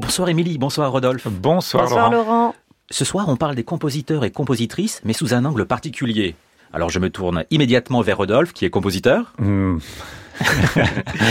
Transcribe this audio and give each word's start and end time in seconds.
Bonsoir 0.00 0.28
Émilie, 0.28 0.56
bonsoir 0.58 0.92
Rodolphe. 0.92 1.28
Bonsoir, 1.28 1.84
Bonsoir 1.84 2.10
Laurent. 2.10 2.54
Ce 2.90 3.04
soir, 3.04 3.28
on 3.28 3.36
parle 3.36 3.54
des 3.54 3.64
compositeurs 3.64 4.24
et 4.24 4.30
compositrices, 4.30 5.00
mais 5.04 5.12
sous 5.12 5.34
un 5.34 5.44
angle 5.44 5.66
particulier. 5.66 6.36
Alors 6.72 6.90
je 6.90 6.98
me 6.98 7.10
tourne 7.10 7.44
immédiatement 7.50 8.00
vers 8.02 8.18
Rodolphe, 8.18 8.52
qui 8.52 8.64
est 8.64 8.70
compositeur. 8.70 9.32
Hmm, 9.38 9.78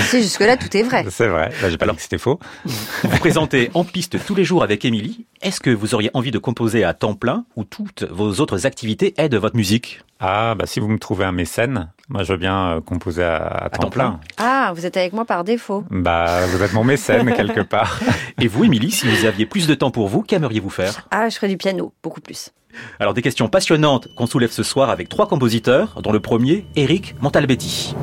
Si 0.10 0.22
jusque-là 0.22 0.58
tout 0.58 0.76
est 0.76 0.84
vrai. 0.84 1.06
c'est 1.10 1.28
vrai, 1.28 1.52
Là, 1.62 1.70
j'ai 1.70 1.78
pas 1.78 1.88
dit 1.88 1.96
que 1.96 2.02
c'était 2.02 2.18
faux. 2.18 2.40
Vous 2.66 3.18
présentez 3.20 3.70
En 3.74 3.84
piste 3.84 4.24
tous 4.26 4.36
les 4.36 4.44
jours 4.44 4.64
avec 4.64 4.86
Émilie. 4.86 5.26
Est-ce 5.42 5.60
que 5.60 5.70
vous 5.70 5.94
auriez 5.94 6.10
envie 6.14 6.32
de 6.32 6.38
composer 6.40 6.84
à 6.84 6.94
temps 6.94 7.14
plein 7.16 7.46
ou 7.56 7.64
toutes 7.64 8.04
vos 8.10 8.40
autres 8.40 8.66
activités 8.66 9.14
aident 9.18 9.36
votre 9.36 9.56
musique? 9.56 10.02
Ah, 10.20 10.56
bah 10.58 10.66
si 10.66 10.80
vous 10.80 10.88
me 10.88 10.98
trouvez 10.98 11.26
un 11.26 11.32
mécène, 11.34 11.92
moi 12.08 12.24
je 12.24 12.32
veux 12.32 12.38
bien 12.40 12.78
euh, 12.78 12.82
composer 12.82 13.24
à, 13.24 13.36
à 13.46 13.70
temps, 13.70 13.84
temps 13.84 13.90
plein. 13.90 14.12
plein. 14.12 14.20
Ah, 14.38 14.72
vous 14.76 14.86
êtes 14.86 14.96
avec 14.98 15.12
moi 15.14 15.26
par 15.26 15.44
défaut. 15.44 15.84
Bah, 15.92 16.46
vous 16.48 16.64
êtes 16.64 16.74
mon 16.74 16.84
mécène 16.86 17.34
quelque 17.36 17.62
part. 17.62 18.00
Et 18.40 18.48
vous, 18.48 18.64
Émilie, 18.64 18.92
si 18.92 19.08
vous 19.08 19.26
aviez 19.26 19.46
plus 19.46 19.68
de 19.68 19.76
temps 19.76 19.92
pour 19.92 20.08
vous, 20.08 20.22
qu'aimeriez-vous 20.22 20.70
faire? 20.70 21.08
Ah, 21.12 21.28
je 21.30 21.36
ferai 21.36 21.48
du 21.50 21.58
piano, 21.58 21.94
beaucoup 22.02 22.22
plus. 22.22 22.52
Alors 23.00 23.14
des 23.14 23.22
questions 23.22 23.48
passionnantes 23.50 24.08
qu'on 24.16 24.26
soulève 24.26 24.52
ce 24.52 24.64
soir 24.64 24.90
avec 24.90 25.10
trois 25.10 25.28
compositeurs, 25.28 26.02
dont 26.02 26.12
le 26.12 26.20
premier, 26.20 26.66
Eric 26.76 27.16
Montalbetti. 27.22 27.96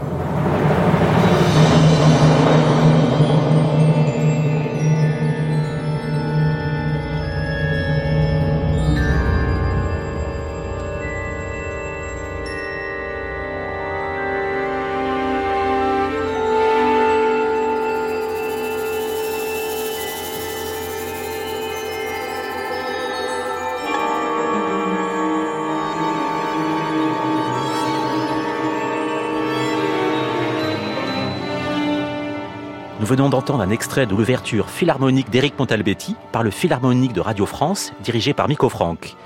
Nous 33.02 33.08
venons 33.08 33.28
d'entendre 33.28 33.62
un 33.62 33.70
extrait 33.70 34.06
de 34.06 34.14
l'ouverture 34.14 34.70
philharmonique 34.70 35.28
d'Éric 35.28 35.58
Montalbetti 35.58 36.14
par 36.30 36.44
le 36.44 36.52
Philharmonique 36.52 37.12
de 37.12 37.20
Radio 37.20 37.46
France, 37.46 37.92
dirigé 38.04 38.32
par 38.32 38.46
Miko 38.46 38.68
Franck. 38.68 39.16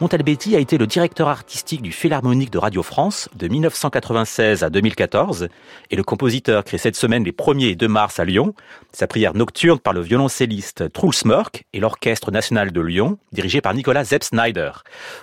Montalbetti 0.00 0.56
a 0.56 0.58
été 0.58 0.78
le 0.78 0.88
directeur 0.88 1.28
artistique 1.28 1.80
du 1.80 1.92
Philharmonique 1.92 2.50
de 2.50 2.58
Radio 2.58 2.82
France 2.82 3.28
de 3.36 3.46
1996 3.46 4.64
à 4.64 4.70
2014 4.70 5.46
et 5.92 5.94
le 5.94 6.02
compositeur 6.02 6.64
crée 6.64 6.76
cette 6.76 6.96
semaine 6.96 7.22
les 7.22 7.30
1er 7.30 7.70
et 7.70 7.76
2 7.76 7.86
mars 7.86 8.18
à 8.18 8.24
Lyon 8.24 8.52
sa 8.90 9.06
prière 9.06 9.34
nocturne 9.34 9.78
par 9.78 9.92
le 9.92 10.00
violoncelliste 10.00 10.92
Truls 10.92 11.14
Mörk 11.24 11.66
et 11.72 11.78
l'Orchestre 11.78 12.32
national 12.32 12.72
de 12.72 12.80
Lyon, 12.80 13.16
dirigé 13.30 13.60
par 13.60 13.74
Nicolas 13.74 14.02
Zepp 14.02 14.24
Snyder. 14.24 14.72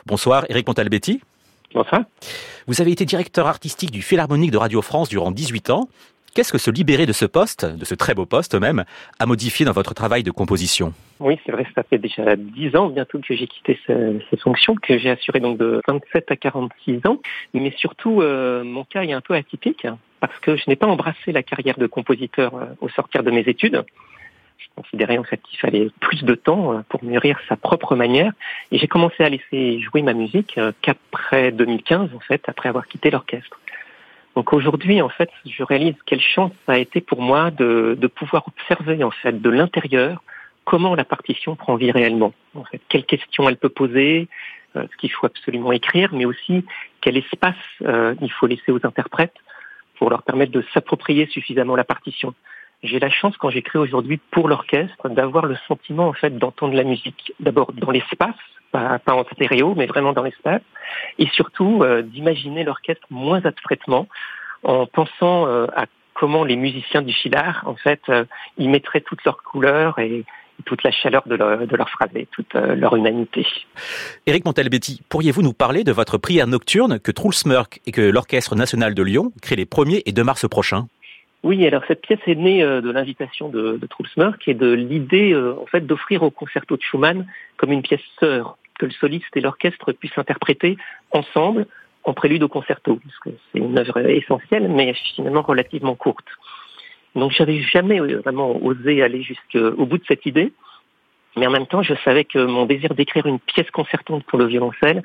Bonsoir 0.06 0.46
Éric 0.48 0.66
Montalbetti. 0.66 1.20
Bonsoir. 1.74 2.04
Vous 2.68 2.80
avez 2.80 2.92
été 2.92 3.04
directeur 3.04 3.48
artistique 3.48 3.92
du 3.92 4.02
Philharmonique 4.02 4.52
de 4.52 4.58
Radio 4.58 4.82
France 4.82 5.10
durant 5.10 5.32
18 5.32 5.72
ans. 5.72 5.90
Qu'est-ce 6.38 6.52
que 6.52 6.60
se 6.60 6.70
libérer 6.70 7.08
de 7.08 7.14
ce 7.14 7.26
poste, 7.26 7.66
de 7.66 7.84
ce 7.84 7.96
très 7.96 8.14
beau 8.14 8.28
poste 8.28 8.54
même, 8.54 8.86
a 9.18 9.26
modifié 9.26 9.66
dans 9.66 9.72
votre 9.72 9.96
travail 9.96 10.22
de 10.22 10.30
composition? 10.30 10.94
Oui, 11.20 11.40
c'est 11.44 11.52
vrai, 11.52 11.66
ça 11.74 11.82
fait 11.82 11.98
déjà 11.98 12.36
10 12.36 12.76
ans 12.76 12.90
bientôt 12.90 13.18
que 13.18 13.34
j'ai 13.36 13.48
quitté 13.48 13.80
ce- 13.88 14.20
ces 14.30 14.38
fonctions, 14.38 14.76
que 14.76 15.00
j'ai 15.00 15.10
assuré 15.10 15.40
donc 15.40 15.58
de 15.58 15.82
27 15.88 16.30
à 16.30 16.36
46 16.36 17.02
ans. 17.08 17.18
Mais 17.56 17.74
surtout, 17.76 18.22
euh, 18.22 18.64
mon 18.64 18.84
cas 18.84 19.02
est 19.02 19.14
un 19.14 19.22
peu 19.22 19.34
atypique 19.34 19.88
parce 20.20 20.38
que 20.38 20.56
je 20.56 20.66
n'ai 20.68 20.76
pas 20.76 20.86
embrassé 20.86 21.32
la 21.32 21.42
carrière 21.42 21.80
de 21.80 21.88
compositeur 21.88 22.54
euh, 22.56 22.66
au 22.82 22.90
sortir 22.90 23.24
de 23.24 23.32
mes 23.32 23.42
études. 23.48 23.84
Je 24.60 24.66
considérais 24.76 25.18
en 25.18 25.24
fait 25.24 25.42
qu'il 25.42 25.58
fallait 25.58 25.90
plus 26.02 26.24
de 26.24 26.36
temps 26.36 26.72
euh, 26.72 26.82
pour 26.88 27.04
mûrir 27.04 27.40
sa 27.50 27.56
propre 27.56 27.96
manière 27.96 28.32
et 28.72 28.78
j'ai 28.78 28.88
commencé 28.88 29.24
à 29.24 29.30
laisser 29.30 29.80
jouer 29.82 30.04
ma 30.04 30.14
musique 30.14 30.60
qu'après 30.84 31.52
2015 31.52 32.12
en 32.16 32.20
fait, 32.20 32.44
après 32.48 32.70
avoir 32.70 32.86
quitté 32.88 33.10
l'orchestre. 33.10 33.60
Donc 34.38 34.54
aujourd'hui, 34.54 35.02
en 35.02 35.10
fait, 35.10 35.32
je 35.48 35.64
réalise 35.64 35.96
quelle 36.06 36.22
chance 36.22 36.52
ça 36.68 36.74
a 36.74 36.78
été 36.78 37.02
pour 37.02 37.24
moi 37.24 37.50
de, 37.50 37.98
de 38.00 38.06
pouvoir 38.06 38.48
observer 38.48 39.04
en 39.04 39.10
fait 39.10 39.42
de 39.42 39.50
l'intérieur 39.50 40.22
comment 40.64 40.94
la 40.94 41.06
partition 41.06 41.56
prend 41.56 41.76
vie 41.76 41.90
réellement. 41.90 42.34
En 42.54 42.64
fait, 42.64 42.80
quelles 42.88 43.08
questions 43.08 43.50
elle 43.50 43.58
peut 43.58 43.70
poser, 43.84 44.28
euh, 44.76 44.86
ce 44.92 44.98
qu'il 44.98 45.12
faut 45.12 45.26
absolument 45.26 45.72
écrire, 45.72 46.14
mais 46.14 46.26
aussi 46.26 46.64
quel 47.02 47.18
espace 47.18 47.56
euh, 47.82 48.14
il 48.22 48.32
faut 48.32 48.46
laisser 48.46 48.72
aux 48.72 48.86
interprètes 48.86 49.34
pour 49.98 50.12
leur 50.12 50.22
permettre 50.22 50.52
de 50.52 50.64
s'approprier 50.72 51.26
suffisamment 51.26 51.76
la 51.76 51.84
partition. 51.84 52.36
J'ai 52.84 53.00
la 53.00 53.10
chance 53.10 53.36
quand 53.38 53.50
j'écris 53.50 53.80
aujourd'hui 53.80 54.20
pour 54.30 54.50
l'orchestre 54.50 55.10
d'avoir 55.10 55.48
le 55.48 55.56
sentiment 55.68 56.10
en 56.10 56.14
fait 56.14 56.38
d'entendre 56.38 56.76
la 56.76 56.84
musique 56.84 57.34
d'abord 57.40 57.74
dans 57.74 57.90
l'espace, 57.90 58.36
pas, 58.78 59.00
pas 59.00 59.14
en 59.14 59.24
stéréo, 59.34 59.74
mais 59.76 59.86
vraiment 59.86 60.14
dans 60.14 60.24
l'espace, 60.24 60.62
et 61.20 61.28
surtout 61.28 61.82
euh, 61.82 62.02
d'imaginer 62.02 62.64
l'orchestre 62.64 63.08
moins 63.10 63.42
abstraitement 63.46 64.08
en 64.64 64.86
pensant 64.86 65.48
euh, 65.48 65.68
à 65.76 65.86
comment 66.14 66.44
les 66.44 66.56
musiciens 66.56 67.02
du 67.02 67.14
Chilard 67.14 67.64
en 67.66 67.76
fait 67.76 68.02
euh, 68.10 68.26
y 68.58 68.68
mettraient 68.68 69.02
toutes 69.02 69.24
leurs 69.24 69.44
couleurs 69.44 70.00
et 70.00 70.26
toute 70.66 70.84
la 70.84 70.90
chaleur 70.92 71.22
de 71.28 71.36
leur, 71.36 71.68
de 71.68 71.76
leur 71.76 71.90
toute 72.32 72.56
euh, 72.56 72.76
leur 72.76 72.96
humanité. 72.96 73.46
Éric 74.26 74.46
Montalbetti, 74.46 75.02
pourriez-vous 75.08 75.44
nous 75.44 75.54
parler 75.54 75.84
de 75.84 75.92
votre 75.92 76.18
prière 76.18 76.48
nocturne 76.48 77.00
que 77.00 77.12
Truls 77.12 77.46
Mörk 77.46 77.80
et 77.86 77.92
que 77.92 78.02
l'Orchestre 78.02 78.56
national 78.56 78.96
de 78.96 79.04
Lyon 79.04 79.32
créent 79.42 79.56
les 79.56 79.66
1er 79.66 80.02
et 80.06 80.12
2 80.12 80.24
mars 80.24 80.48
prochains? 80.50 80.88
Oui, 81.44 81.66
alors 81.68 81.84
cette 81.88 82.02
pièce 82.02 82.20
est 82.26 82.36
née 82.36 82.62
de 82.64 82.90
l'invitation 82.90 83.48
de, 83.48 83.78
de 83.78 83.86
Truls 83.86 84.10
Mörk 84.18 84.48
et 84.48 84.56
de 84.56 84.72
l'idée 84.72 85.36
en 85.36 85.68
fait 85.68 85.86
d'offrir 85.86 86.24
au 86.24 86.32
concerto 86.32 86.76
de 86.76 86.82
Schumann 86.82 87.28
comme 87.58 87.72
une 87.72 87.84
pièce 87.84 88.02
sœur 88.20 88.58
que 88.78 88.86
le 88.86 88.92
soliste 88.92 89.36
et 89.36 89.42
l'orchestre 89.42 89.92
puissent 89.92 90.18
interpréter 90.18 90.78
ensemble 91.12 91.68
en 92.04 92.14
prélude 92.14 92.44
au 92.44 92.48
concerto, 92.48 93.00
parce 93.04 93.38
c'est 93.52 93.60
une 93.60 93.78
œuvre 93.78 94.00
essentielle 94.08 94.70
mais 94.70 94.94
finalement 95.16 95.42
relativement 95.42 95.96
courte. 95.96 96.28
Donc 97.16 97.32
j'avais 97.32 97.62
jamais 97.62 98.00
euh, 98.00 98.22
vraiment 98.22 98.56
osé 98.64 99.04
aller 99.04 99.24
jusqu'au 99.24 99.86
bout 99.86 99.98
de 99.98 100.06
cette 100.08 100.26
idée, 100.26 100.54
mais 101.36 101.48
en 101.48 101.52
même 101.52 101.68
temps 101.68 101.84
je 101.84 101.96
savais 102.06 102.24
que 102.24 102.40
mon 102.40 102.66
désir 102.66 102.94
d'écrire 102.94 103.26
une 103.26 103.40
pièce 103.40 103.70
concertante 103.72 104.24
pour 104.24 104.40
le 104.40 104.46
violoncelle 104.46 105.04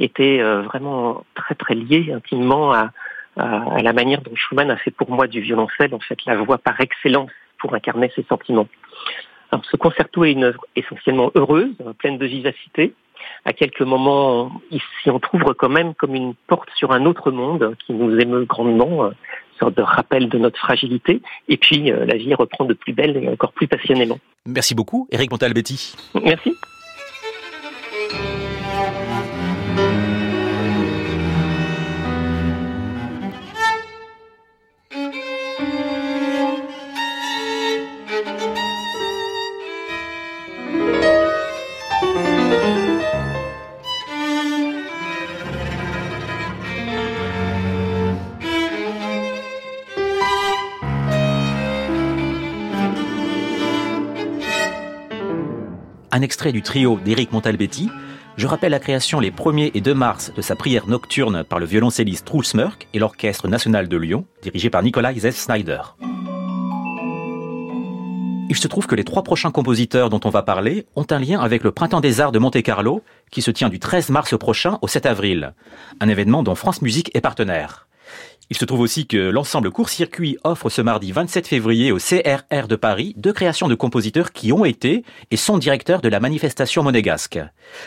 était 0.00 0.40
euh, 0.40 0.62
vraiment 0.62 1.24
très 1.34 1.54
très 1.54 1.74
lié 1.74 2.12
intimement 2.12 2.72
à, 2.72 2.92
à, 3.36 3.82
la 3.82 3.92
manière 3.92 4.22
dont 4.22 4.34
Schumann 4.34 4.70
a 4.70 4.76
fait 4.76 4.90
pour 4.90 5.10
moi 5.10 5.26
du 5.26 5.40
violoncelle 5.40 5.94
en 5.94 6.00
fait 6.00 6.18
la 6.26 6.36
voix 6.36 6.58
par 6.58 6.80
excellence 6.80 7.30
pour 7.58 7.74
incarner 7.74 8.10
ses 8.14 8.24
sentiments. 8.24 8.68
Alors, 9.50 9.64
ce 9.64 9.76
concerto 9.76 10.24
est 10.24 10.32
une 10.32 10.44
œuvre 10.44 10.64
essentiellement 10.76 11.30
heureuse, 11.34 11.74
pleine 11.98 12.18
de 12.18 12.26
vivacité. 12.26 12.92
À 13.44 13.52
quelques 13.52 13.82
moments, 13.82 14.60
il 14.70 14.80
s'y 15.02 15.10
entr'ouvre 15.10 15.52
quand 15.54 15.68
même 15.68 15.94
comme 15.94 16.14
une 16.14 16.34
porte 16.46 16.68
sur 16.76 16.92
un 16.92 17.04
autre 17.06 17.30
monde 17.30 17.76
qui 17.86 17.92
nous 17.92 18.18
émeut 18.18 18.44
grandement, 18.44 19.04
euh, 19.04 19.08
une 19.08 19.58
sorte 19.58 19.76
de 19.76 19.82
rappel 19.82 20.28
de 20.28 20.38
notre 20.38 20.58
fragilité. 20.58 21.22
Et 21.48 21.56
puis, 21.56 21.90
euh, 21.90 22.04
la 22.04 22.16
vie 22.16 22.34
reprend 22.34 22.64
de 22.64 22.74
plus 22.74 22.92
belle 22.92 23.16
et 23.16 23.28
encore 23.28 23.52
plus 23.52 23.66
passionnément. 23.66 24.18
Merci 24.46 24.74
beaucoup, 24.74 25.08
Éric 25.10 25.30
Montalbetti. 25.30 25.94
Merci. 26.22 26.54
Un 56.18 56.22
extrait 56.22 56.50
du 56.50 56.62
trio 56.62 56.98
d'Éric 57.04 57.30
Montalbetti. 57.30 57.88
Je 58.36 58.48
rappelle 58.48 58.72
la 58.72 58.80
création 58.80 59.20
les 59.20 59.30
1er 59.30 59.70
et 59.74 59.80
2 59.80 59.94
mars 59.94 60.32
de 60.34 60.42
sa 60.42 60.56
prière 60.56 60.88
nocturne 60.88 61.44
par 61.44 61.60
le 61.60 61.64
violoncelliste 61.64 62.26
Truls 62.26 62.42
Mörk 62.54 62.88
et 62.92 62.98
l'Orchestre 62.98 63.46
national 63.46 63.86
de 63.86 63.96
Lyon, 63.96 64.24
dirigé 64.42 64.68
par 64.68 64.82
Nicolas 64.82 65.14
Zepp 65.14 65.34
Snyder. 65.34 65.80
Il 68.50 68.56
se 68.56 68.66
trouve 68.66 68.88
que 68.88 68.96
les 68.96 69.04
trois 69.04 69.22
prochains 69.22 69.52
compositeurs 69.52 70.10
dont 70.10 70.18
on 70.24 70.30
va 70.30 70.42
parler 70.42 70.86
ont 70.96 71.06
un 71.08 71.20
lien 71.20 71.38
avec 71.38 71.62
le 71.62 71.70
Printemps 71.70 72.00
des 72.00 72.20
Arts 72.20 72.32
de 72.32 72.40
Monte-Carlo, 72.40 73.04
qui 73.30 73.40
se 73.40 73.52
tient 73.52 73.68
du 73.68 73.78
13 73.78 74.08
mars 74.08 74.36
prochain 74.36 74.80
au 74.82 74.88
7 74.88 75.06
avril, 75.06 75.54
un 76.00 76.08
événement 76.08 76.42
dont 76.42 76.56
France 76.56 76.82
Musique 76.82 77.12
est 77.14 77.20
partenaire. 77.20 77.87
Il 78.50 78.56
se 78.56 78.64
trouve 78.64 78.80
aussi 78.80 79.06
que 79.06 79.18
l'ensemble 79.18 79.70
Court-Circuit 79.70 80.38
offre 80.42 80.70
ce 80.70 80.80
mardi 80.80 81.12
27 81.12 81.46
février 81.46 81.92
au 81.92 81.98
CRR 81.98 82.66
de 82.66 82.76
Paris 82.76 83.12
deux 83.18 83.34
créations 83.34 83.68
de 83.68 83.74
compositeurs 83.74 84.32
qui 84.32 84.54
ont 84.54 84.64
été 84.64 85.04
et 85.30 85.36
sont 85.36 85.58
directeurs 85.58 86.00
de 86.00 86.08
la 86.08 86.18
manifestation 86.18 86.82
monégasque. 86.82 87.38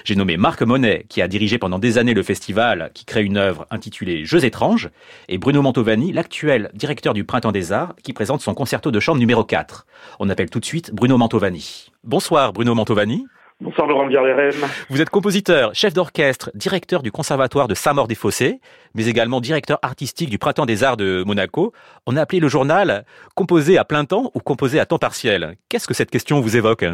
J'ai 0.04 0.16
nommé 0.16 0.38
Marc 0.38 0.62
Monet, 0.62 1.08
qui 1.10 1.24
a 1.24 1.28
dirigé 1.28 1.58
pendant 1.58 1.80
des 1.80 1.98
années 1.98 2.14
le 2.14 2.22
festival, 2.22 2.92
qui 2.94 3.06
crée 3.06 3.24
une 3.24 3.38
œuvre 3.38 3.66
intitulée 3.72 4.24
Jeux 4.24 4.46
étranges, 4.46 4.92
et 5.30 5.40
Bruno 5.40 5.64
Mantovani, 5.64 6.14
l'actuel 6.14 6.70
directeur 6.76 7.16
du 7.16 7.24
Printemps 7.24 7.52
des 7.52 7.72
Arts, 7.72 7.96
qui 8.04 8.14
présente 8.14 8.42
son 8.42 8.54
concerto 8.54 8.92
de 8.92 9.00
chambre 9.00 9.20
numéro 9.20 9.44
4. 9.44 9.88
On 10.20 10.30
appelle 10.30 10.52
tout 10.52 10.60
de 10.60 10.66
suite 10.66 10.94
Bruno 10.94 11.18
Mantovani. 11.18 11.88
Bonsoir 12.04 12.54
Bruno 12.54 12.76
Mantovani. 12.76 13.26
Bonsoir 13.62 13.86
Laurent 13.86 14.08
Biarlerem. 14.08 14.56
Vous 14.90 15.04
êtes 15.04 15.12
compositeur, 15.12 15.76
chef 15.76 15.94
d'orchestre, 15.94 16.50
directeur 16.56 17.04
du 17.04 17.12
conservatoire 17.12 17.68
de 17.68 17.76
Saint-Maur-des-Fossés, 17.76 18.60
mais 18.96 19.08
également 19.08 19.40
directeur 19.40 19.78
artistique 19.84 20.32
du 20.32 20.40
Printemps 20.40 20.66
des 20.66 20.84
Arts 20.84 20.98
de 20.98 21.24
Monaco. 21.28 21.72
On 22.08 22.18
a 22.18 22.22
appelé 22.22 22.40
le 22.40 22.48
journal 22.48 23.06
composé 23.36 23.78
à 23.78 23.86
plein 23.86 24.04
temps 24.06 24.32
ou 24.34 24.40
composé 24.40 24.80
à 24.80 24.88
temps 24.88 24.98
partiel. 24.98 25.58
Qu'est-ce 25.70 25.88
que 25.88 25.94
cette 25.94 26.10
question 26.10 26.40
vous 26.42 26.58
évoque? 26.58 26.86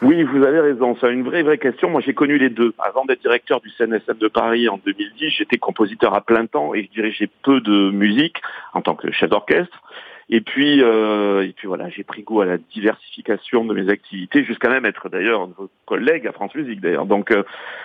Oui, 0.00 0.22
vous 0.22 0.42
avez 0.42 0.60
raison. 0.60 0.96
C'est 0.98 1.12
une 1.12 1.22
vraie, 1.22 1.42
vraie 1.42 1.58
question. 1.58 1.90
Moi, 1.90 2.00
j'ai 2.00 2.14
connu 2.14 2.38
les 2.38 2.48
deux. 2.48 2.72
Avant 2.78 3.04
d'être 3.04 3.20
directeur 3.20 3.60
du 3.60 3.68
CNSM 3.76 4.16
de 4.18 4.28
Paris 4.28 4.70
en 4.70 4.80
2010, 4.86 5.34
j'étais 5.36 5.58
compositeur 5.58 6.14
à 6.14 6.22
plein 6.22 6.46
temps 6.46 6.72
et 6.72 6.84
je 6.84 6.90
dirigeais 6.98 7.28
peu 7.42 7.60
de 7.60 7.90
musique 7.90 8.40
en 8.72 8.80
tant 8.80 8.94
que 8.94 9.12
chef 9.12 9.28
d'orchestre. 9.28 9.82
Et 10.28 10.40
puis, 10.40 10.82
euh, 10.82 11.46
et 11.46 11.52
puis 11.52 11.68
voilà, 11.68 11.88
j'ai 11.88 12.02
pris 12.02 12.22
goût 12.22 12.40
à 12.40 12.46
la 12.46 12.58
diversification 12.58 13.64
de 13.64 13.74
mes 13.74 13.88
activités, 13.88 14.44
jusqu'à 14.44 14.68
même 14.68 14.84
être 14.84 15.08
d'ailleurs 15.08 15.46
vos 15.46 15.70
collègue 15.86 16.26
à 16.26 16.32
France 16.32 16.54
Musique 16.54 16.80
d'ailleurs. 16.80 17.06
Donc 17.06 17.30
euh, 17.30 17.44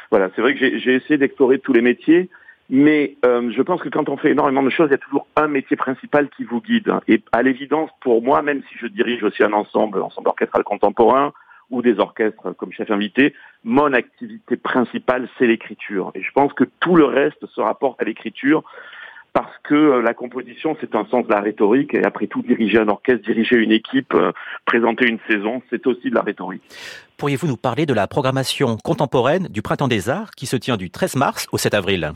voilà, 0.09 0.29
c'est 0.35 0.41
vrai 0.41 0.55
que 0.55 0.79
j'ai 0.79 0.95
essayé 0.95 1.17
d'explorer 1.17 1.59
tous 1.59 1.73
les 1.73 1.81
métiers, 1.81 2.29
mais 2.69 3.15
euh, 3.25 3.51
je 3.55 3.61
pense 3.61 3.81
que 3.81 3.89
quand 3.89 4.09
on 4.09 4.17
fait 4.17 4.31
énormément 4.31 4.63
de 4.63 4.71
choses, 4.71 4.87
il 4.89 4.93
y 4.93 4.95
a 4.95 4.97
toujours 4.97 5.27
un 5.35 5.47
métier 5.47 5.77
principal 5.77 6.29
qui 6.29 6.43
vous 6.43 6.61
guide. 6.61 6.91
Et 7.07 7.21
à 7.31 7.43
l'évidence, 7.43 7.91
pour 8.01 8.23
moi, 8.23 8.41
même 8.41 8.63
si 8.69 8.77
je 8.79 8.87
dirige 8.87 9.21
aussi 9.23 9.43
un 9.43 9.53
ensemble, 9.53 10.01
ensemble 10.01 10.29
orchestral 10.29 10.63
contemporain 10.63 11.33
ou 11.69 11.83
des 11.83 11.99
orchestres 11.99 12.55
comme 12.57 12.71
chef 12.71 12.89
invité, 12.89 13.35
mon 13.63 13.93
activité 13.93 14.57
principale, 14.57 15.29
c'est 15.37 15.45
l'écriture. 15.45 16.11
Et 16.15 16.23
je 16.23 16.31
pense 16.31 16.53
que 16.53 16.63
tout 16.79 16.95
le 16.95 17.05
reste 17.05 17.45
se 17.45 17.61
rapporte 17.61 18.01
à 18.01 18.05
l'écriture 18.05 18.63
parce 19.33 19.57
que 19.63 19.75
euh, 19.75 20.01
la 20.01 20.13
composition, 20.13 20.75
c'est 20.81 20.95
un 20.95 21.05
sens 21.05 21.25
de 21.25 21.31
la 21.31 21.39
rhétorique, 21.39 21.93
et 21.93 22.03
après 22.03 22.27
tout, 22.27 22.41
diriger 22.41 22.79
un 22.79 22.89
orchestre, 22.89 23.23
diriger 23.25 23.55
une 23.57 23.71
équipe, 23.71 24.13
euh, 24.13 24.31
présenter 24.65 25.07
une 25.07 25.19
saison, 25.27 25.61
c'est 25.69 25.87
aussi 25.87 26.09
de 26.09 26.15
la 26.15 26.21
rhétorique. 26.21 26.63
Pourriez-vous 27.17 27.47
nous 27.47 27.57
parler 27.57 27.85
de 27.85 27.93
la 27.93 28.07
programmation 28.07 28.77
contemporaine 28.83 29.47
du 29.47 29.61
Printemps 29.61 29.87
des 29.87 30.09
Arts 30.09 30.31
qui 30.31 30.47
se 30.47 30.57
tient 30.57 30.75
du 30.75 30.89
13 30.89 31.15
mars 31.15 31.47
au 31.51 31.57
7 31.57 31.73
avril? 31.73 32.11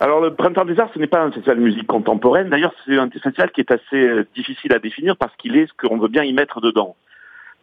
Alors 0.00 0.20
le 0.20 0.34
Printemps 0.34 0.64
des 0.64 0.78
Arts, 0.80 0.90
ce 0.94 0.98
n'est 0.98 1.06
pas 1.06 1.22
un 1.22 1.30
festival 1.30 1.58
de 1.58 1.62
musique 1.62 1.86
contemporaine. 1.86 2.48
D'ailleurs, 2.48 2.74
c'est 2.86 2.96
un 2.96 3.10
festival 3.10 3.50
qui 3.52 3.60
est 3.60 3.70
assez 3.70 3.96
euh, 3.96 4.26
difficile 4.34 4.72
à 4.72 4.78
définir 4.78 5.16
parce 5.16 5.34
qu'il 5.36 5.56
est 5.56 5.66
ce 5.66 5.72
qu'on 5.86 5.98
veut 5.98 6.08
bien 6.08 6.24
y 6.24 6.32
mettre 6.32 6.60
dedans. 6.60 6.96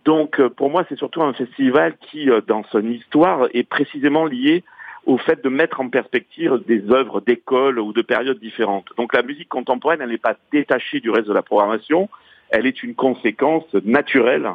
Donc 0.06 0.42
pour 0.58 0.72
moi, 0.72 0.84
c'est 0.90 0.98
surtout 0.98 1.22
un 1.22 1.34
festival 1.34 1.94
qui, 2.10 2.28
dans 2.48 2.64
son 2.72 2.84
histoire, 2.88 3.48
est 3.54 3.62
précisément 3.62 4.26
lié 4.26 4.64
au 5.06 5.18
fait 5.18 5.44
de 5.44 5.50
mettre 5.50 5.82
en 5.82 5.90
perspective 5.90 6.62
des 6.68 6.92
œuvres 6.92 7.22
d'école 7.22 7.80
ou 7.80 7.94
de 7.94 8.02
périodes 8.02 8.40
différentes. 8.40 8.90
Donc 8.98 9.14
la 9.14 9.24
musique 9.24 9.50
contemporaine, 9.50 10.02
elle 10.02 10.10
n'est 10.10 10.18
pas 10.18 10.36
détachée 10.52 11.00
du 11.00 11.10
reste 11.10 11.28
de 11.28 11.34
la 11.34 11.42
programmation, 11.42 12.10
elle 12.50 12.66
est 12.66 12.84
une 12.84 12.96
conséquence 12.96 13.74
naturelle 13.86 14.50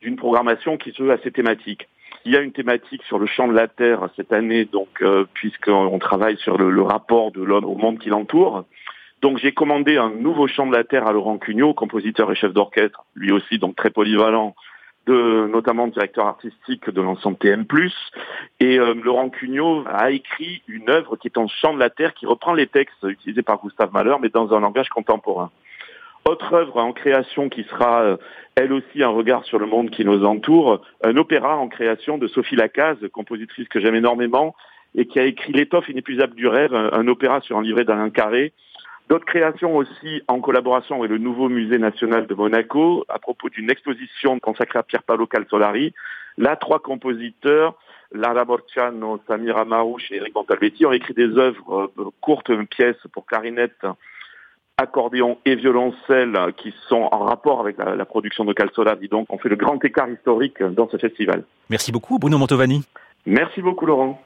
d'une 0.00 0.16
programmation 0.16 0.76
qui 0.76 0.92
se 0.92 1.02
veut 1.02 1.12
assez 1.12 1.30
thématique. 1.30 1.88
Il 2.24 2.32
y 2.32 2.36
a 2.36 2.40
une 2.40 2.52
thématique 2.52 3.02
sur 3.04 3.18
le 3.18 3.26
champ 3.26 3.48
de 3.48 3.54
la 3.54 3.68
Terre 3.68 4.08
cette 4.16 4.32
année, 4.32 4.64
donc 4.64 4.88
euh, 5.02 5.24
puisqu'on 5.34 5.98
travaille 5.98 6.36
sur 6.38 6.56
le, 6.56 6.70
le 6.70 6.82
rapport 6.82 7.32
de 7.32 7.42
l'homme 7.42 7.64
au 7.64 7.74
monde 7.74 7.98
qui 7.98 8.08
l'entoure. 8.08 8.64
Donc 9.22 9.38
j'ai 9.38 9.52
commandé 9.52 9.96
un 9.96 10.10
nouveau 10.10 10.48
champ 10.48 10.66
de 10.66 10.74
la 10.74 10.82
Terre 10.82 11.06
à 11.06 11.12
Laurent 11.12 11.38
Cugnot, 11.38 11.74
compositeur 11.74 12.30
et 12.32 12.34
chef 12.34 12.52
d'orchestre, 12.52 13.04
lui 13.14 13.30
aussi 13.30 13.58
donc 13.58 13.76
très 13.76 13.90
polyvalent, 13.90 14.54
de 15.06 15.48
notamment 15.48 15.88
directeur 15.88 16.26
artistique 16.26 16.88
de 16.88 17.00
l'ensemble 17.00 17.36
TM+. 17.38 17.64
Et 18.60 18.78
euh, 18.78 18.94
Laurent 18.94 19.30
Cugnot 19.30 19.84
a 19.86 20.10
écrit 20.10 20.62
une 20.68 20.88
œuvre 20.90 21.16
qui 21.16 21.28
est 21.28 21.38
en 21.38 21.48
chant 21.48 21.74
de 21.74 21.78
la 21.78 21.90
terre, 21.90 22.14
qui 22.14 22.26
reprend 22.26 22.54
les 22.54 22.66
textes 22.66 23.02
utilisés 23.02 23.42
par 23.42 23.60
Gustave 23.60 23.92
Mahler, 23.92 24.16
mais 24.20 24.28
dans 24.28 24.54
un 24.54 24.60
langage 24.60 24.88
contemporain. 24.90 25.50
Autre 26.24 26.54
œuvre 26.54 26.76
en 26.76 26.92
création 26.92 27.48
qui 27.48 27.64
sera, 27.64 28.02
euh, 28.02 28.16
elle 28.54 28.72
aussi, 28.72 29.02
un 29.02 29.08
regard 29.08 29.44
sur 29.44 29.58
le 29.58 29.66
monde 29.66 29.90
qui 29.90 30.04
nous 30.04 30.24
entoure, 30.24 30.80
un 31.02 31.16
opéra 31.16 31.56
en 31.56 31.68
création 31.68 32.16
de 32.16 32.28
Sophie 32.28 32.54
Lacaze, 32.54 32.98
compositrice 33.12 33.68
que 33.68 33.80
j'aime 33.80 33.96
énormément, 33.96 34.54
et 34.94 35.06
qui 35.06 35.18
a 35.18 35.24
écrit 35.24 35.52
L'étoffe 35.52 35.88
inépuisable 35.88 36.36
du 36.36 36.46
rêve, 36.46 36.74
un, 36.74 36.92
un 36.92 37.08
opéra 37.08 37.40
sur 37.40 37.58
un 37.58 37.62
livret 37.62 37.84
d'Alain 37.84 38.10
Carré, 38.10 38.52
D'autres 39.12 39.26
créations 39.26 39.76
aussi 39.76 40.22
en 40.26 40.40
collaboration 40.40 40.96
avec 41.00 41.10
le 41.10 41.18
nouveau 41.18 41.50
musée 41.50 41.76
national 41.76 42.26
de 42.26 42.34
Monaco 42.34 43.04
à 43.10 43.18
propos 43.18 43.50
d'une 43.50 43.70
exposition 43.70 44.38
consacrée 44.38 44.78
à 44.78 44.82
Pierre 44.82 45.02
Paolo 45.02 45.26
Calzolari. 45.26 45.92
Là, 46.38 46.56
trois 46.56 46.78
compositeurs, 46.78 47.74
Lara 48.12 48.46
Borciano, 48.46 49.20
Samira 49.28 49.66
Marouche 49.66 50.10
et 50.12 50.16
Eric 50.16 50.34
Montalbetti 50.34 50.86
ont 50.86 50.92
écrit 50.92 51.12
des 51.12 51.28
œuvres 51.36 51.92
euh, 51.98 52.04
courtes 52.22 52.50
pièces 52.70 52.96
pour 53.12 53.26
clarinette, 53.26 53.84
accordéon 54.78 55.36
et 55.44 55.56
violoncelle 55.56 56.54
qui 56.56 56.72
sont 56.88 57.10
en 57.12 57.18
rapport 57.18 57.60
avec 57.60 57.76
la, 57.76 57.94
la 57.94 58.06
production 58.06 58.46
de 58.46 58.54
Calzolari. 58.54 59.08
Donc, 59.08 59.26
on 59.28 59.36
fait 59.36 59.50
le 59.50 59.56
grand 59.56 59.84
écart 59.84 60.08
historique 60.08 60.62
dans 60.62 60.88
ce 60.88 60.96
festival. 60.96 61.44
Merci 61.68 61.92
beaucoup, 61.92 62.18
Bruno 62.18 62.38
Montovani. 62.38 62.82
Merci 63.26 63.60
beaucoup, 63.60 63.84
Laurent. 63.84 64.22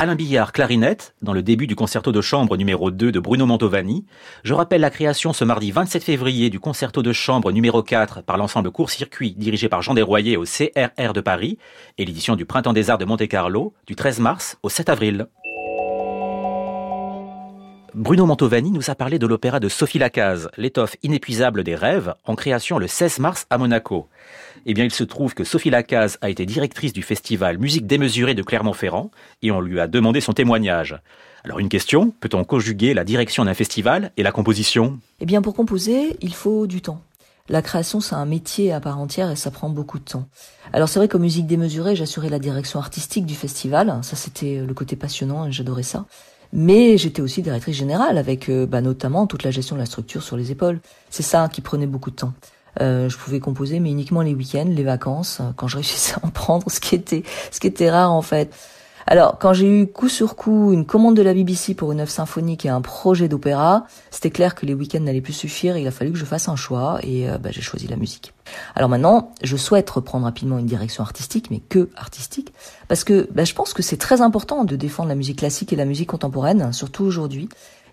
Alain 0.00 0.14
Billard, 0.14 0.52
clarinette, 0.52 1.16
dans 1.22 1.32
le 1.32 1.42
début 1.42 1.66
du 1.66 1.74
concerto 1.74 2.12
de 2.12 2.20
chambre 2.20 2.56
numéro 2.56 2.92
2 2.92 3.10
de 3.10 3.18
Bruno 3.18 3.46
Mantovani. 3.46 4.06
Je 4.44 4.54
rappelle 4.54 4.80
la 4.80 4.90
création 4.90 5.32
ce 5.32 5.44
mardi 5.44 5.72
27 5.72 6.04
février 6.04 6.50
du 6.50 6.60
concerto 6.60 7.02
de 7.02 7.12
chambre 7.12 7.50
numéro 7.50 7.82
4 7.82 8.22
par 8.22 8.36
l'ensemble 8.36 8.70
Court-Circuit 8.70 9.34
dirigé 9.36 9.68
par 9.68 9.82
Jean 9.82 9.94
Desroyers 9.94 10.36
au 10.36 10.44
CRR 10.44 11.14
de 11.14 11.20
Paris 11.20 11.58
et 11.98 12.04
l'édition 12.04 12.36
du 12.36 12.46
Printemps 12.46 12.72
des 12.72 12.90
Arts 12.90 12.98
de 12.98 13.06
Monte-Carlo 13.06 13.74
du 13.88 13.96
13 13.96 14.20
mars 14.20 14.56
au 14.62 14.68
7 14.68 14.88
avril. 14.88 15.26
Bruno 17.98 18.26
Mantovani 18.26 18.70
nous 18.70 18.90
a 18.90 18.94
parlé 18.94 19.18
de 19.18 19.26
l'opéra 19.26 19.58
de 19.58 19.68
Sophie 19.68 19.98
Lacaze, 19.98 20.48
l'étoffe 20.56 20.94
inépuisable 21.02 21.64
des 21.64 21.74
rêves, 21.74 22.14
en 22.26 22.36
création 22.36 22.78
le 22.78 22.86
16 22.86 23.18
mars 23.18 23.46
à 23.50 23.58
Monaco. 23.58 24.06
Eh 24.66 24.74
bien, 24.74 24.84
il 24.84 24.92
se 24.92 25.02
trouve 25.02 25.34
que 25.34 25.42
Sophie 25.42 25.70
Lacaze 25.70 26.16
a 26.20 26.30
été 26.30 26.46
directrice 26.46 26.92
du 26.92 27.02
festival 27.02 27.58
Musique 27.58 27.88
démesurée 27.88 28.36
de 28.36 28.42
Clermont-Ferrand 28.44 29.10
et 29.42 29.50
on 29.50 29.60
lui 29.60 29.80
a 29.80 29.88
demandé 29.88 30.20
son 30.20 30.32
témoignage. 30.32 30.96
Alors 31.42 31.58
une 31.58 31.68
question, 31.68 32.14
peut-on 32.20 32.44
conjuguer 32.44 32.94
la 32.94 33.02
direction 33.02 33.44
d'un 33.44 33.54
festival 33.54 34.12
et 34.16 34.22
la 34.22 34.30
composition? 34.30 35.00
Eh 35.18 35.26
bien, 35.26 35.42
pour 35.42 35.54
composer, 35.54 36.16
il 36.20 36.34
faut 36.34 36.68
du 36.68 36.80
temps. 36.80 37.02
La 37.48 37.62
création, 37.62 38.00
c'est 38.00 38.14
un 38.14 38.26
métier 38.26 38.72
à 38.72 38.78
part 38.78 39.00
entière 39.00 39.28
et 39.32 39.36
ça 39.36 39.50
prend 39.50 39.70
beaucoup 39.70 39.98
de 39.98 40.04
temps. 40.04 40.28
Alors 40.72 40.88
c'est 40.88 41.00
vrai 41.00 41.08
qu'en 41.08 41.18
musique 41.18 41.48
démesurée, 41.48 41.96
j'assurais 41.96 42.28
la 42.28 42.38
direction 42.38 42.78
artistique 42.78 43.26
du 43.26 43.34
festival. 43.34 43.98
Ça, 44.02 44.14
c'était 44.14 44.62
le 44.64 44.74
côté 44.74 44.94
passionnant 44.94 45.46
et 45.46 45.50
j'adorais 45.50 45.82
ça. 45.82 46.06
Mais 46.52 46.96
j'étais 46.96 47.20
aussi 47.20 47.42
directrice 47.42 47.76
générale 47.76 48.16
avec 48.16 48.48
euh, 48.48 48.66
bah, 48.66 48.80
notamment 48.80 49.26
toute 49.26 49.42
la 49.42 49.50
gestion 49.50 49.76
de 49.76 49.80
la 49.80 49.86
structure 49.86 50.22
sur 50.22 50.36
les 50.36 50.50
épaules. 50.50 50.80
C'est 51.10 51.22
ça 51.22 51.48
qui 51.52 51.60
prenait 51.60 51.86
beaucoup 51.86 52.10
de 52.10 52.16
temps. 52.16 52.32
Euh, 52.80 53.08
je 53.08 53.18
pouvais 53.18 53.40
composer, 53.40 53.80
mais 53.80 53.90
uniquement 53.90 54.22
les 54.22 54.34
week-ends, 54.34 54.68
les 54.68 54.82
vacances, 54.84 55.40
euh, 55.40 55.50
quand 55.56 55.68
je 55.68 55.76
réussissais 55.78 56.14
à 56.14 56.26
en 56.26 56.30
prendre, 56.30 56.70
ce 56.70 56.80
qui 56.80 56.94
était, 56.94 57.22
ce 57.50 57.60
qui 57.60 57.66
était 57.66 57.90
rare 57.90 58.12
en 58.12 58.22
fait. 58.22 58.54
Alors, 59.10 59.38
quand 59.38 59.54
j'ai 59.54 59.66
eu 59.66 59.86
coup 59.86 60.10
sur 60.10 60.36
coup 60.36 60.74
une 60.74 60.84
commande 60.84 61.16
de 61.16 61.22
la 61.22 61.32
BBC 61.32 61.74
pour 61.74 61.92
une 61.92 62.00
œuvre 62.00 62.10
symphonique 62.10 62.66
et 62.66 62.68
un 62.68 62.82
projet 62.82 63.26
d'opéra, 63.26 63.86
c'était 64.10 64.28
clair 64.28 64.54
que 64.54 64.66
les 64.66 64.74
week-ends 64.74 65.00
n'allaient 65.00 65.22
plus 65.22 65.32
suffire. 65.32 65.78
Il 65.78 65.86
a 65.86 65.90
fallu 65.90 66.12
que 66.12 66.18
je 66.18 66.26
fasse 66.26 66.46
un 66.46 66.56
choix 66.56 66.98
et 67.02 67.26
euh, 67.26 67.38
bah, 67.38 67.48
j'ai 67.50 67.62
choisi 67.62 67.86
la 67.86 67.96
musique. 67.96 68.34
Alors 68.74 68.90
maintenant, 68.90 69.32
je 69.42 69.56
souhaite 69.56 69.88
reprendre 69.88 70.26
rapidement 70.26 70.58
une 70.58 70.66
direction 70.66 71.02
artistique, 71.02 71.50
mais 71.50 71.60
que 71.60 71.88
artistique, 71.96 72.52
parce 72.86 73.02
que 73.02 73.26
bah, 73.32 73.44
je 73.44 73.54
pense 73.54 73.72
que 73.72 73.82
c'est 73.82 73.96
très 73.96 74.20
important 74.20 74.64
de 74.64 74.76
défendre 74.76 75.08
la 75.08 75.14
musique 75.14 75.38
classique 75.38 75.72
et 75.72 75.76
la 75.76 75.86
musique 75.86 76.10
contemporaine, 76.10 76.70
surtout 76.74 77.04
aujourd'hui. 77.04 77.48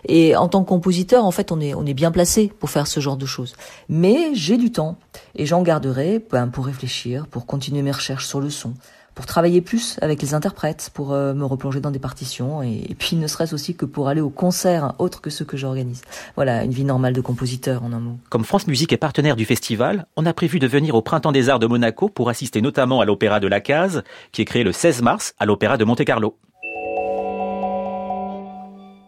Et 0.10 0.36
en 0.36 0.50
tant 0.50 0.64
que 0.64 0.68
compositeur, 0.68 1.24
en 1.24 1.32
fait, 1.32 1.50
on 1.54 1.62
est, 1.62 1.74
on 1.74 1.86
est 1.86 1.94
bien 1.94 2.12
placé 2.12 2.52
pour 2.60 2.70
faire 2.70 2.88
ce 2.88 3.00
genre 3.00 3.16
de 3.16 3.26
choses. 3.26 3.56
Mais 3.88 4.36
j'ai 4.36 4.58
du 4.58 4.70
temps 4.70 4.98
et 5.34 5.46
j'en 5.46 5.62
garderai 5.62 6.24
ben, 6.30 6.50
pour 6.50 6.66
réfléchir, 6.66 7.26
pour 7.28 7.46
continuer 7.46 7.84
mes 7.84 7.92
recherches 7.92 8.28
sur 8.28 8.42
le 8.42 8.50
son, 8.50 8.74
pour 9.16 9.26
travailler 9.26 9.62
plus 9.62 9.98
avec 10.02 10.22
les 10.22 10.34
interprètes, 10.34 10.92
pour 10.94 11.14
euh, 11.14 11.34
me 11.34 11.46
replonger 11.46 11.80
dans 11.80 11.92
des 11.92 12.00
partitions, 12.00 12.62
et, 12.62 12.96
puis 13.00 13.16
ne 13.16 13.28
serait-ce 13.28 13.56
aussi 13.56 13.76
que 13.76 13.86
pour 13.86 14.10
aller 14.10 14.22
aux 14.22 14.30
concerts 14.30 14.94
autres 15.00 15.22
que 15.22 15.30
ceux 15.30 15.46
que 15.46 15.58
j'organise. 15.58 16.02
Voilà, 16.36 16.64
une 16.64 16.72
vie 16.72 16.84
normale 16.84 17.14
de 17.14 17.22
compositeur 17.22 17.84
en 17.84 17.94
un 17.94 18.00
mot. 18.00 18.18
Comme 18.30 18.44
France 18.44 18.68
Musique 18.68 18.94
est 18.94 18.98
partenaire 18.98 19.36
du 19.36 19.46
festival, 19.46 20.06
on 20.18 20.26
a 20.26 20.34
prévu 20.34 20.60
de 20.60 20.68
venir 20.68 20.96
au 20.96 21.02
Printemps 21.02 21.32
des 21.32 21.50
Arts 21.50 21.60
de 21.60 21.68
Monaco 21.68 22.10
pour 22.10 22.30
assister 22.30 22.62
notamment 22.62 23.02
à 23.02 23.06
l'Opéra 23.06 23.40
de 23.40 23.48
la 23.48 23.62
Case, 23.62 24.04
qui 24.32 24.42
est 24.42 24.46
créé 24.46 24.64
le 24.64 24.74
16 24.74 25.02
mars 25.02 25.34
à 25.40 25.46
l'Opéra 25.46 25.78
de 25.78 25.86
Monte-Carlo. 25.86 26.38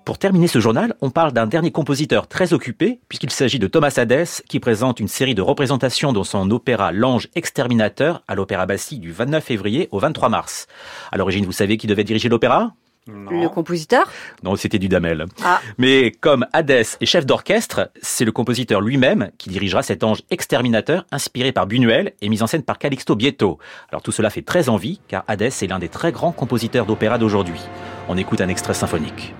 Pour 0.08 0.18
terminer 0.18 0.48
ce 0.48 0.62
journal, 0.62 0.96
on 1.02 1.10
parle 1.10 1.34
d'un 1.34 1.48
dernier 1.48 1.70
compositeur 1.70 2.28
très 2.28 2.54
occupé, 2.54 3.02
puisqu'il 3.10 3.30
s'agit 3.30 3.60
de 3.60 3.68
Thomas 3.68 3.94
Hadès, 3.98 4.42
qui 4.48 4.62
présente 4.62 5.02
une 5.02 5.10
série 5.10 5.36
de 5.36 5.42
représentations 5.42 6.14
dans 6.14 6.24
son 6.24 6.50
opéra 6.50 6.94
L'Ange 6.94 7.28
Exterminateur 7.36 8.24
à 8.26 8.34
l'Opéra 8.34 8.66
Bastille 8.66 9.00
du 9.00 9.12
29 9.12 9.44
février 9.44 9.90
au 9.92 10.00
23 10.00 10.30
mars. 10.30 10.68
À 11.12 11.18
l'origine, 11.18 11.44
vous 11.44 11.52
savez 11.52 11.76
qui 11.76 11.88
devait 11.88 12.06
diriger 12.06 12.30
l'opéra? 12.30 12.72
Le 13.08 13.50
compositeur? 13.50 14.10
Non, 14.44 14.56
c'était 14.56 14.80
Dudamel. 14.80 15.26
Ah. 15.44 15.60
Mais 15.78 16.12
comme 16.12 16.46
Hadès 16.54 16.86
est 17.02 17.06
chef 17.06 17.26
d'orchestre, 17.26 17.92
c'est 18.02 18.24
le 18.24 18.32
compositeur 18.32 18.80
lui-même 18.80 19.32
qui 19.38 19.50
dirigera 19.50 19.84
cet 19.84 20.06
ange 20.06 20.24
exterminateur 20.30 21.06
inspiré 21.12 21.52
par 21.52 21.68
Buñuel 21.68 22.14
et 22.22 22.30
mis 22.30 22.42
en 22.42 22.48
scène 22.48 22.64
par 22.64 22.80
Calixto 22.80 23.18
Bieto. 23.18 23.60
Alors 23.90 24.02
tout 24.02 24.14
cela 24.14 24.30
fait 24.30 24.42
très 24.42 24.70
envie, 24.70 25.02
car 25.10 25.26
Hadès 25.28 25.48
est 25.48 25.68
l'un 25.68 25.80
des 25.80 25.90
très 25.90 26.14
grands 26.14 26.32
compositeurs 26.32 26.86
d'opéra 26.86 27.18
d'aujourd'hui. 27.18 27.60
On 28.08 28.16
écoute 28.16 28.40
un 28.40 28.48
extrait 28.48 28.74
symphonique. 28.74 29.34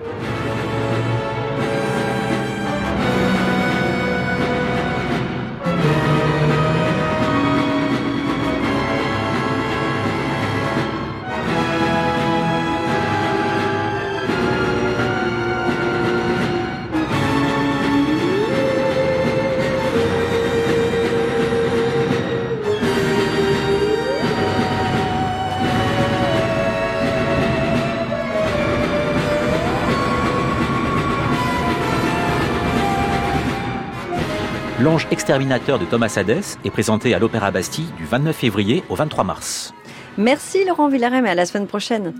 L'ange 34.80 35.08
exterminateur 35.10 35.80
de 35.80 35.84
Thomas 35.84 36.14
Hadès 36.16 36.56
est 36.64 36.70
présenté 36.70 37.12
à 37.12 37.18
l'Opéra 37.18 37.50
Bastille 37.50 37.88
du 37.96 38.04
29 38.04 38.36
février 38.36 38.84
au 38.88 38.94
23 38.94 39.24
mars. 39.24 39.74
Merci 40.16 40.64
Laurent 40.64 40.88
Villarem 40.88 41.26
et 41.26 41.30
à 41.30 41.34
la 41.34 41.46
semaine 41.46 41.66
prochaine. 41.66 42.14